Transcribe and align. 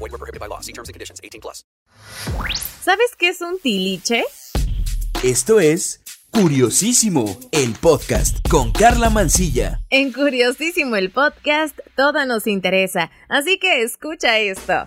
Void 0.00 0.12
were 0.12 0.18
prohibited 0.18 0.40
by 0.40 0.48
law. 0.48 0.60
See 0.60 0.72
terms 0.72 0.88
and 0.88 0.94
conditions. 0.94 1.20
18 1.22 1.40
plus. 1.40 1.64
¿Sabes 2.82 3.14
qué 3.18 3.28
es 3.28 3.40
un 3.42 3.58
tiliche? 3.60 4.24
Esto 5.22 5.60
es 5.60 6.00
Curiosísimo, 6.30 7.38
el 7.50 7.74
podcast 7.74 8.38
con 8.48 8.72
Carla 8.72 9.10
Mancilla. 9.10 9.82
En 9.90 10.12
Curiosísimo 10.12 10.96
el 10.96 11.10
podcast, 11.10 11.78
todo 11.96 12.24
nos 12.24 12.46
interesa, 12.46 13.10
así 13.28 13.58
que 13.58 13.82
escucha 13.82 14.38
esto. 14.38 14.84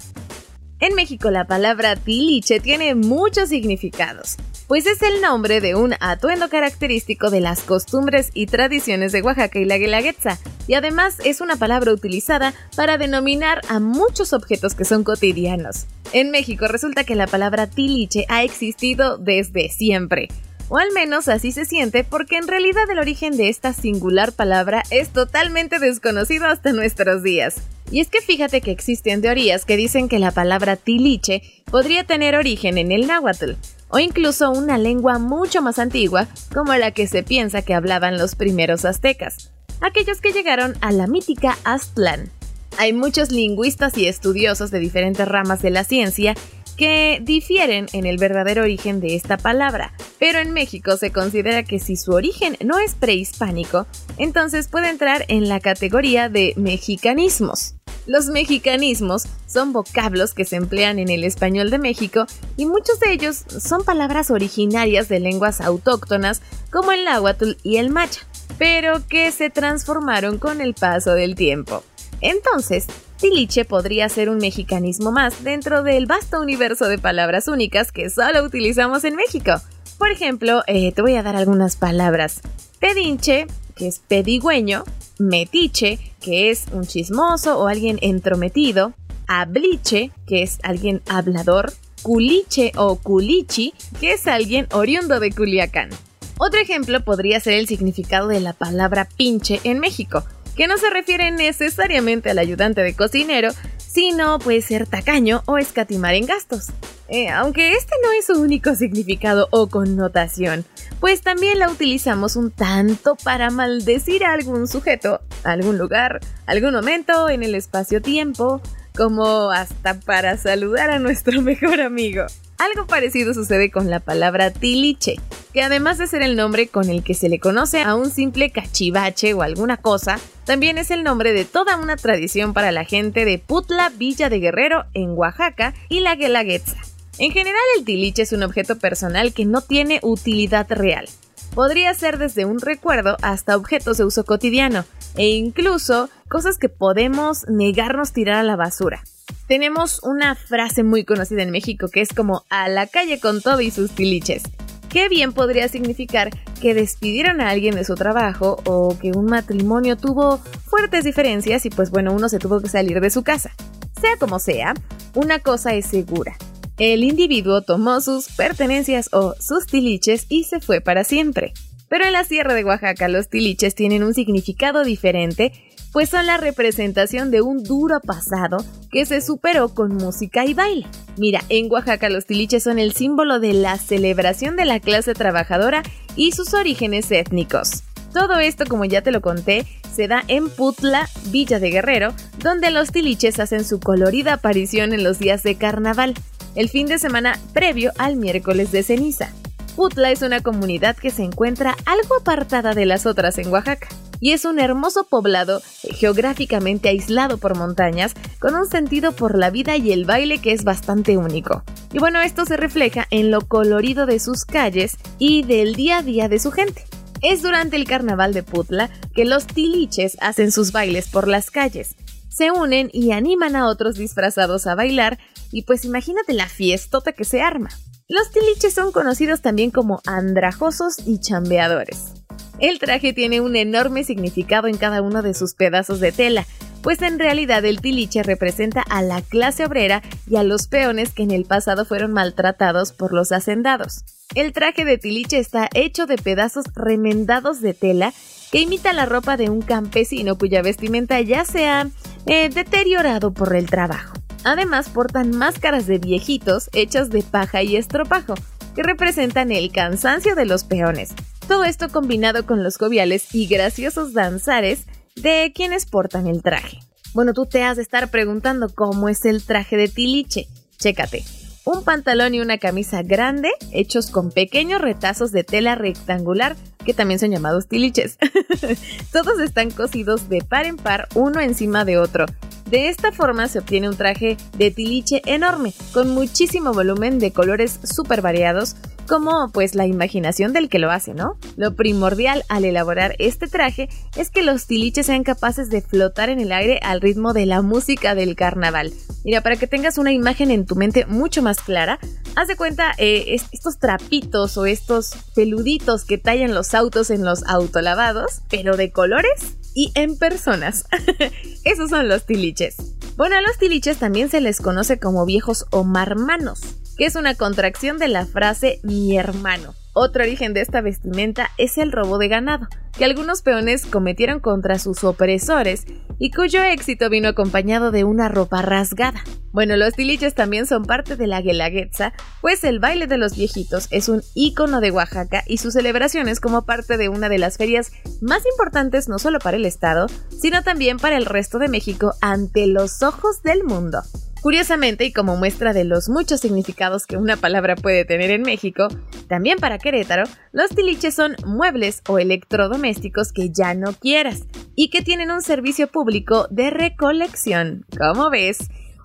En 0.79 0.95
México 0.95 1.31
la 1.31 1.45
palabra 1.45 1.95
tiliche 1.95 2.59
tiene 2.59 2.95
muchos 2.95 3.49
significados, 3.49 4.37
pues 4.67 4.87
es 4.87 5.01
el 5.01 5.21
nombre 5.21 5.61
de 5.61 5.75
un 5.75 5.95
atuendo 5.99 6.49
característico 6.49 7.29
de 7.29 7.41
las 7.41 7.61
costumbres 7.61 8.31
y 8.33 8.47
tradiciones 8.47 9.11
de 9.11 9.21
Oaxaca 9.21 9.59
y 9.59 9.65
la 9.65 9.77
Guelaguetza, 9.77 10.39
y 10.67 10.75
además 10.75 11.17
es 11.23 11.41
una 11.41 11.55
palabra 11.55 11.91
utilizada 11.91 12.53
para 12.75 12.97
denominar 12.97 13.61
a 13.69 13.79
muchos 13.79 14.33
objetos 14.33 14.75
que 14.75 14.85
son 14.85 15.03
cotidianos. 15.03 15.85
En 16.13 16.31
México 16.31 16.67
resulta 16.67 17.03
que 17.03 17.15
la 17.15 17.27
palabra 17.27 17.67
tiliche 17.67 18.25
ha 18.29 18.43
existido 18.43 19.17
desde 19.17 19.69
siempre. 19.69 20.29
O 20.69 20.77
al 20.77 20.91
menos 20.91 21.27
así 21.27 21.51
se 21.51 21.65
siente 21.65 22.03
porque 22.03 22.37
en 22.37 22.47
realidad 22.47 22.89
el 22.89 22.99
origen 22.99 23.37
de 23.37 23.49
esta 23.49 23.73
singular 23.73 24.31
palabra 24.31 24.83
es 24.89 25.09
totalmente 25.09 25.79
desconocido 25.79 26.47
hasta 26.47 26.71
nuestros 26.71 27.21
días. 27.21 27.55
Y 27.91 27.99
es 27.99 28.09
que 28.09 28.21
fíjate 28.21 28.61
que 28.61 28.71
existen 28.71 29.21
teorías 29.21 29.65
que 29.65 29.77
dicen 29.77 30.09
que 30.09 30.17
la 30.17 30.31
palabra 30.31 30.77
tiliche 30.77 31.43
podría 31.65 32.05
tener 32.05 32.35
origen 32.35 32.77
en 32.77 32.91
el 32.91 33.05
náhuatl, 33.05 33.51
o 33.89 33.99
incluso 33.99 34.49
una 34.49 34.79
lengua 34.79 35.19
mucho 35.19 35.61
más 35.61 35.77
antigua 35.77 36.27
como 36.51 36.73
la 36.73 36.89
que 36.91 37.05
se 37.05 37.21
piensa 37.21 37.61
que 37.61 37.75
hablaban 37.75 38.17
los 38.17 38.33
primeros 38.33 38.85
aztecas, 38.85 39.52
aquellos 39.83 40.21
que 40.21 40.31
llegaron 40.31 40.75
a 40.81 40.91
la 40.91 41.07
mítica 41.07 41.57
Aztlán. 41.65 42.31
Hay 42.77 42.93
muchos 42.93 43.31
lingüistas 43.31 43.97
y 43.97 44.07
estudiosos 44.07 44.71
de 44.71 44.79
diferentes 44.79 45.27
ramas 45.27 45.61
de 45.61 45.69
la 45.69 45.83
ciencia 45.83 46.33
que 46.77 47.19
difieren 47.21 47.85
en 47.93 48.07
el 48.07 48.17
verdadero 48.17 48.63
origen 48.63 48.99
de 48.99 49.15
esta 49.15 49.37
palabra, 49.37 49.93
pero 50.17 50.39
en 50.39 50.53
México 50.53 50.97
se 50.97 51.11
considera 51.11 51.63
que 51.63 51.77
si 51.77 51.97
su 51.97 52.13
origen 52.13 52.57
no 52.63 52.79
es 52.79 52.95
prehispánico, 52.95 53.85
entonces 54.17 54.69
puede 54.69 54.89
entrar 54.89 55.25
en 55.27 55.49
la 55.49 55.59
categoría 55.59 56.29
de 56.29 56.53
mexicanismos. 56.55 57.75
Los 58.07 58.27
mexicanismos 58.27 59.27
son 59.45 59.71
vocablos 59.71 60.33
que 60.33 60.45
se 60.45 60.55
emplean 60.55 60.97
en 60.97 61.09
el 61.09 61.23
español 61.23 61.69
de 61.69 61.77
México 61.77 62.25
y 62.57 62.65
muchos 62.65 62.99
de 62.99 63.13
ellos 63.13 63.43
son 63.59 63.83
palabras 63.83 64.31
originarias 64.31 65.07
de 65.07 65.19
lenguas 65.19 65.61
autóctonas 65.61 66.41
como 66.71 66.91
el 66.91 67.05
náhuatl 67.05 67.51
y 67.61 67.77
el 67.77 67.91
macha, 67.91 68.21
pero 68.57 69.05
que 69.07 69.31
se 69.31 69.49
transformaron 69.49 70.37
con 70.39 70.61
el 70.61 70.73
paso 70.73 71.13
del 71.13 71.35
tiempo. 71.35 71.83
Entonces, 72.21 72.87
tiliche 73.19 73.65
podría 73.65 74.07
ser 74.09 74.29
un 74.29 74.37
mexicanismo 74.37 75.11
más 75.11 75.43
dentro 75.43 75.83
del 75.83 76.05
vasto 76.05 76.39
universo 76.41 76.85
de 76.87 76.97
palabras 76.97 77.47
únicas 77.47 77.91
que 77.91 78.09
solo 78.09 78.43
utilizamos 78.43 79.03
en 79.03 79.15
México. 79.15 79.53
Por 79.97 80.11
ejemplo, 80.11 80.63
eh, 80.67 80.91
te 80.91 81.01
voy 81.01 81.15
a 81.15 81.23
dar 81.23 81.35
algunas 81.35 81.75
palabras. 81.75 82.41
Pedinche, 82.79 83.47
que 83.75 83.87
es 83.87 83.99
pedigüeño, 83.99 84.83
metiche, 85.19 85.99
que 86.21 86.49
es 86.49 86.65
un 86.71 86.85
chismoso 86.85 87.59
o 87.59 87.67
alguien 87.67 87.99
entrometido, 88.01 88.93
abliche, 89.27 90.11
que 90.27 90.43
es 90.43 90.59
alguien 90.63 91.01
hablador, 91.07 91.73
culiche 92.01 92.71
o 92.75 92.97
culichi, 92.97 93.73
que 93.99 94.13
es 94.13 94.27
alguien 94.27 94.67
oriundo 94.71 95.19
de 95.19 95.31
Culiacán. 95.31 95.89
Otro 96.37 96.59
ejemplo 96.59 97.03
podría 97.03 97.39
ser 97.39 97.53
el 97.53 97.67
significado 97.67 98.27
de 98.27 98.39
la 98.39 98.53
palabra 98.53 99.07
pinche 99.17 99.59
en 99.63 99.79
México, 99.79 100.23
que 100.55 100.67
no 100.67 100.77
se 100.77 100.89
refiere 100.89 101.31
necesariamente 101.31 102.29
al 102.29 102.39
ayudante 102.39 102.81
de 102.81 102.95
cocinero, 102.95 103.51
sino 103.77 104.39
puede 104.39 104.61
ser 104.61 104.87
tacaño 104.87 105.43
o 105.45 105.57
escatimar 105.57 106.15
en 106.15 106.25
gastos. 106.25 106.71
Eh, 107.09 107.29
aunque 107.29 107.73
este 107.73 107.93
no 108.03 108.11
es 108.11 108.25
su 108.25 108.41
único 108.41 108.75
significado 108.75 109.47
o 109.51 109.67
connotación, 109.67 110.65
pues 110.99 111.21
también 111.21 111.59
la 111.59 111.69
utilizamos 111.69 112.35
un 112.35 112.49
tanto 112.49 113.15
para 113.15 113.51
maldecir 113.51 114.25
a 114.25 114.33
algún 114.33 114.67
sujeto, 114.67 115.21
algún 115.43 115.77
lugar, 115.77 116.21
algún 116.47 116.73
momento 116.73 117.29
en 117.29 117.43
el 117.43 117.55
espacio-tiempo, 117.55 118.61
como 118.95 119.51
hasta 119.51 119.99
para 119.99 120.37
saludar 120.37 120.89
a 120.89 120.99
nuestro 120.99 121.41
mejor 121.43 121.81
amigo. 121.81 122.25
Algo 122.57 122.87
parecido 122.87 123.33
sucede 123.33 123.71
con 123.71 123.89
la 123.89 123.99
palabra 123.99 124.51
tiliche, 124.51 125.15
que 125.53 125.63
además 125.63 125.97
de 125.97 126.07
ser 126.07 126.21
el 126.21 126.35
nombre 126.35 126.67
con 126.67 126.89
el 126.89 127.03
que 127.03 127.13
se 127.13 127.29
le 127.29 127.39
conoce 127.39 127.81
a 127.81 127.95
un 127.95 128.09
simple 128.09 128.51
cachivache 128.51 129.33
o 129.33 129.41
alguna 129.41 129.77
cosa, 129.77 130.19
también 130.45 130.77
es 130.77 130.91
el 130.91 131.03
nombre 131.03 131.33
de 131.33 131.45
toda 131.45 131.77
una 131.77 131.97
tradición 131.97 132.53
para 132.53 132.71
la 132.71 132.85
gente 132.85 133.25
de 133.25 133.39
Putla, 133.39 133.89
Villa 133.89 134.29
de 134.29 134.39
Guerrero, 134.39 134.85
en 134.93 135.11
Oaxaca, 135.11 135.73
y 135.89 135.99
la 135.99 136.15
Guelaguetza. 136.15 136.77
En 137.19 137.31
general, 137.31 137.61
el 137.77 137.85
tiliche 137.85 138.23
es 138.23 138.33
un 138.33 138.43
objeto 138.43 138.77
personal 138.77 139.33
que 139.33 139.45
no 139.45 139.61
tiene 139.61 139.99
utilidad 140.01 140.67
real. 140.69 141.07
Podría 141.53 141.93
ser 141.93 142.17
desde 142.17 142.45
un 142.45 142.59
recuerdo 142.59 143.17
hasta 143.21 143.55
objetos 143.55 143.97
de 143.97 144.05
uso 144.05 144.25
cotidiano, 144.25 144.85
e 145.15 145.29
incluso 145.29 146.09
cosas 146.27 146.57
que 146.57 146.69
podemos 146.69 147.45
negarnos 147.47 148.13
tirar 148.13 148.37
a 148.37 148.43
la 148.43 148.55
basura. 148.55 149.03
Tenemos 149.47 150.01
una 150.03 150.35
frase 150.35 150.83
muy 150.83 151.03
conocida 151.03 151.43
en 151.43 151.51
México 151.51 151.87
que 151.87 152.01
es 152.01 152.09
como 152.13 152.43
a 152.49 152.69
la 152.69 152.87
calle 152.87 153.19
con 153.19 153.41
todo 153.41 153.61
y 153.61 153.71
sus 153.71 153.91
tiliches. 153.91 154.43
Qué 154.89 155.09
bien 155.09 155.33
podría 155.33 155.67
significar 155.67 156.29
que 156.61 156.73
despidieron 156.73 157.41
a 157.41 157.49
alguien 157.49 157.75
de 157.75 157.83
su 157.83 157.95
trabajo 157.95 158.61
o 158.65 158.97
que 158.99 159.11
un 159.11 159.25
matrimonio 159.25 159.97
tuvo 159.97 160.37
fuertes 160.37 161.03
diferencias 161.03 161.65
y 161.65 161.69
pues 161.69 161.89
bueno, 161.89 162.13
uno 162.13 162.29
se 162.29 162.39
tuvo 162.39 162.61
que 162.61 162.69
salir 162.69 163.01
de 163.01 163.09
su 163.09 163.23
casa. 163.23 163.51
Sea 163.99 164.17
como 164.17 164.39
sea, 164.39 164.73
una 165.15 165.39
cosa 165.39 165.73
es 165.73 165.87
segura. 165.87 166.35
El 166.77 167.03
individuo 167.03 167.61
tomó 167.61 168.01
sus 168.01 168.29
pertenencias 168.29 169.09
o 169.13 169.35
sus 169.39 169.67
tiliches 169.67 170.25
y 170.29 170.43
se 170.45 170.59
fue 170.59 170.81
para 170.81 171.03
siempre. 171.03 171.53
Pero 171.89 172.05
en 172.05 172.13
la 172.13 172.23
Sierra 172.23 172.53
de 172.53 172.63
Oaxaca 172.63 173.07
los 173.07 173.29
tiliches 173.29 173.75
tienen 173.75 174.03
un 174.03 174.13
significado 174.13 174.83
diferente 174.83 175.53
pues 175.93 176.09
son 176.09 176.25
la 176.25 176.37
representación 176.37 177.29
de 177.31 177.41
un 177.41 177.63
duro 177.63 178.01
pasado 178.01 178.57
que 178.91 179.05
se 179.05 179.21
superó 179.21 179.69
con 179.69 179.95
música 179.95 180.43
y 180.43 180.55
baile. 180.55 180.87
Mira, 181.17 181.41
en 181.49 181.71
Oaxaca 181.71 182.09
los 182.09 182.25
tiliches 182.25 182.63
son 182.63 182.79
el 182.79 182.93
símbolo 182.93 183.39
de 183.39 183.53
la 183.53 183.77
celebración 183.77 184.55
de 184.55 184.65
la 184.65 184.79
clase 184.79 185.13
trabajadora 185.13 185.83
y 186.15 186.31
sus 186.31 186.55
orígenes 186.55 187.11
étnicos. 187.11 187.83
Todo 188.11 188.39
esto, 188.39 188.65
como 188.67 188.85
ya 188.85 189.01
te 189.01 189.11
lo 189.11 189.21
conté, 189.21 189.65
se 189.91 190.07
da 190.07 190.23
en 190.27 190.49
Putla, 190.49 191.07
Villa 191.27 191.59
de 191.59 191.69
Guerrero, 191.69 192.13
donde 192.39 192.71
los 192.71 192.91
tiliches 192.91 193.39
hacen 193.39 193.63
su 193.63 193.79
colorida 193.79 194.33
aparición 194.33 194.93
en 194.93 195.03
los 195.03 195.19
días 195.19 195.43
de 195.43 195.55
carnaval, 195.55 196.15
el 196.55 196.69
fin 196.69 196.87
de 196.87 196.97
semana 196.97 197.39
previo 197.53 197.91
al 197.97 198.15
miércoles 198.15 198.71
de 198.71 198.83
ceniza. 198.83 199.31
Putla 199.75 200.11
es 200.11 200.21
una 200.21 200.41
comunidad 200.41 200.95
que 200.95 201.11
se 201.11 201.23
encuentra 201.23 201.75
algo 201.85 202.15
apartada 202.19 202.73
de 202.73 202.85
las 202.85 203.05
otras 203.05 203.37
en 203.37 203.49
Oaxaca 203.51 203.87
y 204.23 204.31
es 204.31 204.45
un 204.45 204.57
hermoso 204.57 205.03
poblado 205.03 205.61
geográficamente 205.81 206.87
aislado 206.87 207.39
por 207.39 207.57
montañas 207.57 208.13
con 208.39 208.55
un 208.55 208.65
sentido 208.65 209.11
por 209.11 209.37
la 209.37 209.49
vida 209.49 209.75
y 209.75 209.91
el 209.91 210.05
baile 210.05 210.37
que 210.37 210.53
es 210.53 210.63
bastante 210.63 211.17
único. 211.17 211.61
Y 211.91 211.99
bueno, 211.99 212.21
esto 212.21 212.45
se 212.45 212.55
refleja 212.55 213.05
en 213.11 213.31
lo 213.31 213.41
colorido 213.41 214.05
de 214.05 214.21
sus 214.21 214.45
calles 214.45 214.95
y 215.19 215.43
del 215.43 215.75
día 215.75 215.97
a 215.97 216.03
día 216.03 216.29
de 216.29 216.39
su 216.39 216.51
gente. 216.51 216.85
Es 217.21 217.41
durante 217.41 217.75
el 217.75 217.83
carnaval 217.83 218.33
de 218.33 218.43
Putla 218.43 218.89
que 219.13 219.25
los 219.25 219.45
tiliches 219.45 220.15
hacen 220.21 220.53
sus 220.53 220.71
bailes 220.71 221.09
por 221.09 221.27
las 221.27 221.51
calles. 221.51 221.97
Se 222.29 222.49
unen 222.49 222.89
y 222.93 223.11
animan 223.11 223.57
a 223.57 223.67
otros 223.67 223.95
disfrazados 223.95 224.67
a 224.67 224.75
bailar 224.75 225.19
y 225.51 225.63
pues 225.63 225.83
imagínate 225.83 226.31
la 226.31 226.47
fiestota 226.47 227.11
que 227.11 227.25
se 227.25 227.41
arma. 227.41 227.71
Los 228.07 228.31
tiliches 228.31 228.73
son 228.73 228.93
conocidos 228.93 229.41
también 229.41 229.69
como 229.69 230.01
andrajosos 230.05 230.95
y 231.05 231.19
chambeadores. 231.19 232.22
El 232.63 232.79
traje 232.79 233.11
tiene 233.11 233.41
un 233.41 233.57
enorme 233.57 234.05
significado 234.05 234.69
en 234.69 234.77
cada 234.77 235.01
uno 235.01 235.21
de 235.21 235.33
sus 235.33 235.53
pedazos 235.53 235.99
de 235.99 236.13
tela, 236.13 236.47
pues 236.81 237.01
en 237.01 237.19
realidad 237.19 237.65
el 237.65 237.81
tiliche 237.81 238.23
representa 238.23 238.85
a 238.89 239.01
la 239.01 239.21
clase 239.21 239.65
obrera 239.65 240.01
y 240.29 240.37
a 240.37 240.43
los 240.43 240.69
peones 240.69 241.11
que 241.11 241.23
en 241.23 241.31
el 241.31 241.43
pasado 241.43 241.83
fueron 241.83 242.13
maltratados 242.13 242.93
por 242.93 243.11
los 243.11 243.33
hacendados. 243.33 244.05
El 244.33 244.53
traje 244.53 244.85
de 244.85 244.97
tiliche 244.97 245.39
está 245.39 245.67
hecho 245.73 246.05
de 246.05 246.15
pedazos 246.15 246.67
remendados 246.73 247.59
de 247.59 247.73
tela 247.73 248.13
que 248.49 248.61
imita 248.61 248.93
la 248.93 249.05
ropa 249.05 249.35
de 249.35 249.49
un 249.49 249.61
campesino 249.61 250.37
cuya 250.37 250.61
vestimenta 250.61 251.19
ya 251.19 251.43
se 251.43 251.67
ha 251.67 251.89
eh, 252.27 252.47
deteriorado 252.47 253.33
por 253.33 253.57
el 253.57 253.69
trabajo. 253.69 254.13
Además 254.45 254.87
portan 254.87 255.35
máscaras 255.35 255.85
de 255.85 255.97
viejitos 255.97 256.69
hechas 256.71 257.09
de 257.09 257.23
paja 257.23 257.61
y 257.61 257.75
estropajo, 257.75 258.35
que 258.73 258.83
representan 258.83 259.51
el 259.51 259.69
cansancio 259.73 260.33
de 260.35 260.45
los 260.45 260.63
peones. 260.63 261.13
Todo 261.47 261.65
esto 261.65 261.89
combinado 261.89 262.45
con 262.45 262.63
los 262.63 262.77
joviales 262.77 263.33
y 263.33 263.47
graciosos 263.47 264.13
danzares 264.13 264.85
de 265.15 265.51
quienes 265.53 265.85
portan 265.85 266.27
el 266.27 266.41
traje. 266.41 266.79
Bueno, 267.13 267.33
tú 267.33 267.45
te 267.45 267.63
has 267.63 267.77
de 267.77 267.83
estar 267.83 268.09
preguntando 268.09 268.69
cómo 268.73 269.09
es 269.09 269.25
el 269.25 269.43
traje 269.43 269.77
de 269.77 269.87
Tiliche. 269.87 270.47
Chécate. 270.77 271.23
Un 271.65 271.83
pantalón 271.83 272.33
y 272.33 272.41
una 272.41 272.57
camisa 272.57 273.03
grande 273.03 273.49
hechos 273.71 274.09
con 274.09 274.31
pequeños 274.31 274.81
retazos 274.81 275.31
de 275.31 275.43
tela 275.43 275.75
rectangular 275.75 276.55
que 276.83 276.93
también 276.93 277.19
son 277.19 277.31
llamados 277.31 277.67
tiliches. 277.67 278.17
Todos 279.13 279.39
están 279.39 279.71
cosidos 279.71 280.27
de 280.29 280.41
par 280.41 280.65
en 280.65 280.77
par 280.77 281.07
uno 281.15 281.39
encima 281.39 281.85
de 281.85 281.97
otro. 281.97 282.25
De 282.69 282.89
esta 282.89 283.11
forma 283.11 283.47
se 283.47 283.59
obtiene 283.59 283.87
un 283.87 283.95
traje 283.95 284.35
de 284.57 284.71
tiliche 284.71 285.21
enorme, 285.25 285.73
con 285.93 286.09
muchísimo 286.09 286.73
volumen 286.73 287.19
de 287.19 287.31
colores 287.31 287.79
súper 287.83 288.21
variados, 288.21 288.75
como 289.07 289.49
pues 289.51 289.75
la 289.75 289.85
imaginación 289.85 290.53
del 290.53 290.69
que 290.69 290.79
lo 290.79 290.91
hace, 290.91 291.13
¿no? 291.13 291.37
Lo 291.55 291.75
primordial 291.75 292.43
al 292.49 292.65
elaborar 292.65 293.15
este 293.19 293.47
traje 293.47 293.89
es 294.15 294.29
que 294.29 294.43
los 294.43 294.67
tiliches 294.67 295.05
sean 295.05 295.23
capaces 295.23 295.69
de 295.69 295.81
flotar 295.81 296.29
en 296.29 296.39
el 296.39 296.51
aire 296.51 296.79
al 296.83 297.01
ritmo 297.01 297.33
de 297.33 297.45
la 297.45 297.61
música 297.61 298.15
del 298.15 298.35
carnaval. 298.35 298.93
Mira, 299.23 299.41
para 299.41 299.55
que 299.55 299.67
tengas 299.67 299.97
una 299.97 300.11
imagen 300.11 300.51
en 300.51 300.65
tu 300.65 300.75
mente 300.75 301.05
mucho 301.05 301.41
más 301.41 301.59
clara, 301.59 301.99
haz 302.35 302.47
de 302.47 302.55
cuenta 302.55 302.91
eh, 302.97 303.37
estos 303.51 303.79
trapitos 303.79 304.57
o 304.57 304.65
estos 304.65 305.11
peluditos 305.35 306.05
que 306.05 306.17
tallan 306.17 306.53
los 306.53 306.73
autos 306.73 307.09
en 307.09 307.23
los 307.23 307.43
autolavados, 307.43 308.41
pero 308.49 308.77
de 308.77 308.91
colores 308.91 309.57
y 309.75 309.91
en 309.95 310.17
personas. 310.17 310.85
Esos 311.63 311.89
son 311.89 312.07
los 312.07 312.25
tiliches. 312.25 312.75
Bueno, 313.15 313.37
a 313.37 313.41
los 313.41 313.57
tiliches 313.57 313.97
también 313.97 314.29
se 314.29 314.41
les 314.41 314.59
conoce 314.59 314.99
como 314.99 315.25
viejos 315.25 315.65
o 315.71 315.83
marmanos 315.83 316.61
que 316.97 317.05
es 317.05 317.15
una 317.15 317.35
contracción 317.35 317.97
de 317.97 318.07
la 318.07 318.25
frase 318.25 318.79
mi 318.83 319.17
hermano. 319.17 319.73
Otro 319.95 320.23
origen 320.23 320.53
de 320.53 320.61
esta 320.61 320.81
vestimenta 320.81 321.51
es 321.59 321.77
el 321.77 321.91
robo 321.91 322.17
de 322.17 322.27
ganado, 322.27 322.67
que 322.97 323.05
algunos 323.05 323.43
peones 323.43 323.85
cometieron 323.85 324.39
contra 324.39 324.79
sus 324.79 325.03
opresores 325.03 325.85
y 326.17 326.31
cuyo 326.31 326.63
éxito 326.63 327.11
vino 327.11 327.29
acompañado 327.29 327.91
de 327.91 328.03
una 328.03 328.27
ropa 328.27 328.63
rasgada. 328.63 329.23
Bueno, 329.51 329.77
los 329.77 329.93
tiliches 329.93 330.33
también 330.33 330.65
son 330.65 330.85
parte 330.85 331.15
de 331.15 331.27
la 331.27 331.41
guelaguetza, 331.41 332.13
pues 332.41 332.63
el 332.63 332.79
baile 332.79 333.05
de 333.05 333.19
los 333.19 333.35
viejitos 333.35 333.87
es 333.91 334.09
un 334.09 334.23
ícono 334.33 334.81
de 334.81 334.89
Oaxaca 334.89 335.43
y 335.45 335.57
su 335.57 335.69
celebración 335.69 336.27
es 336.27 336.39
como 336.39 336.65
parte 336.65 336.97
de 336.97 337.09
una 337.09 337.29
de 337.29 337.37
las 337.37 337.57
ferias 337.57 337.91
más 338.19 338.43
importantes 338.47 339.07
no 339.07 339.19
solo 339.19 339.37
para 339.37 339.57
el 339.57 339.65
estado, 339.65 340.07
sino 340.41 340.63
también 340.63 340.97
para 340.97 341.17
el 341.17 341.27
resto 341.27 341.59
de 341.59 341.67
México 341.67 342.15
ante 342.19 342.65
los 342.65 343.03
ojos 343.03 343.43
del 343.43 343.63
mundo. 343.63 344.01
Curiosamente, 344.43 345.05
y 345.05 345.13
como 345.13 345.37
muestra 345.37 345.71
de 345.71 345.85
los 345.85 346.09
muchos 346.09 346.41
significados 346.41 347.07
que 347.07 347.15
una 347.15 347.37
palabra 347.37 347.77
puede 347.77 348.03
tener 348.03 348.29
en 348.29 348.41
México, 348.41 348.89
también 349.29 349.57
para 349.57 349.79
Querétaro, 349.79 350.25
los 350.51 350.69
tiliches 350.69 351.15
son 351.15 351.37
muebles 351.45 352.01
o 352.09 352.19
electrodomésticos 352.19 353.31
que 353.31 353.51
ya 353.51 353.73
no 353.73 353.93
quieras 353.93 354.41
y 354.75 354.89
que 354.89 355.01
tienen 355.01 355.31
un 355.31 355.41
servicio 355.41 355.87
público 355.87 356.47
de 356.51 356.71
recolección. 356.71 357.85
¿Cómo 357.97 358.29
ves? 358.29 358.57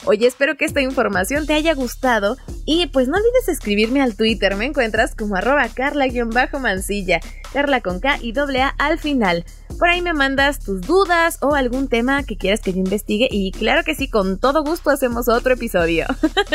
Oye, 0.06 0.26
espero 0.26 0.56
que 0.56 0.64
esta 0.64 0.80
información 0.80 1.46
te 1.46 1.54
haya 1.54 1.72
gustado 1.72 2.36
y 2.70 2.86
pues 2.88 3.08
no 3.08 3.16
olvides 3.16 3.48
escribirme 3.48 4.02
al 4.02 4.14
Twitter, 4.14 4.54
me 4.54 4.66
encuentras 4.66 5.14
como 5.14 5.36
arroba 5.36 5.66
carla-mansilla, 5.70 7.18
carla 7.50 7.80
con 7.80 7.98
K 7.98 8.18
y 8.20 8.32
doble 8.32 8.60
A 8.60 8.68
al 8.68 8.98
final. 8.98 9.46
Por 9.78 9.88
ahí 9.88 10.02
me 10.02 10.12
mandas 10.12 10.58
tus 10.58 10.82
dudas 10.82 11.38
o 11.40 11.54
algún 11.54 11.88
tema 11.88 12.24
que 12.24 12.36
quieras 12.36 12.60
que 12.60 12.74
yo 12.74 12.80
investigue 12.80 13.26
y 13.30 13.52
claro 13.52 13.84
que 13.84 13.94
sí, 13.94 14.10
con 14.10 14.38
todo 14.38 14.62
gusto 14.64 14.90
hacemos 14.90 15.30
otro 15.30 15.54
episodio. 15.54 16.04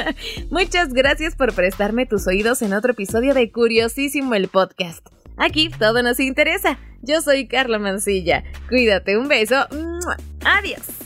Muchas 0.52 0.90
gracias 0.94 1.36
por 1.36 1.52
prestarme 1.56 2.06
tus 2.06 2.28
oídos 2.28 2.62
en 2.62 2.74
otro 2.74 2.92
episodio 2.92 3.34
de 3.34 3.52
Curiosísimo 3.52 4.36
el 4.36 4.50
podcast. 4.50 5.04
Aquí 5.38 5.72
todo 5.80 6.04
nos 6.04 6.20
interesa. 6.20 6.78
Yo 7.02 7.24
soy 7.24 7.48
Carla 7.48 7.80
Mansilla. 7.80 8.44
Cuídate, 8.70 9.18
un 9.18 9.30
beso. 9.30 9.66
Adiós. 10.46 11.03